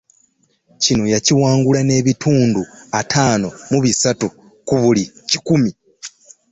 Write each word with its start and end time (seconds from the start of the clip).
Kino 0.83 1.03
yakiwangula 1.13 1.81
n'ebitundu 1.83 2.61
ataano 2.99 3.47
mu 3.71 3.77
bisatu 3.83 4.27
ku 4.67 4.75
buli 4.81 5.03
kikumi 5.29 5.71